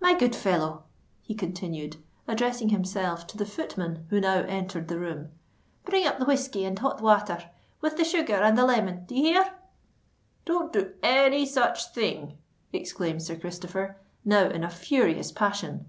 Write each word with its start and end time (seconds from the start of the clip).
My 0.00 0.16
good 0.18 0.34
fellow," 0.34 0.84
he 1.20 1.34
continued, 1.34 1.96
addressing 2.26 2.70
himself 2.70 3.26
to 3.26 3.36
the 3.36 3.44
footman 3.44 4.06
who 4.08 4.22
now 4.22 4.40
entered 4.48 4.88
the 4.88 4.98
room, 4.98 5.32
"bring 5.84 6.06
up 6.06 6.18
the 6.18 6.24
whiskey 6.24 6.64
and 6.64 6.78
hot 6.78 7.02
wather; 7.02 7.50
with 7.82 7.98
the 7.98 8.04
sugar 8.04 8.36
and 8.36 8.58
a 8.58 8.64
lemon—d'ye 8.64 9.18
hear?" 9.20 9.52
"Don't 10.46 10.72
do 10.72 10.94
any 11.02 11.44
such 11.44 11.92
thing," 11.92 12.38
exclaimed 12.72 13.22
Sir 13.22 13.36
Christopher, 13.36 13.98
now 14.24 14.48
in 14.48 14.64
a 14.64 14.70
furious 14.70 15.30
passion. 15.30 15.84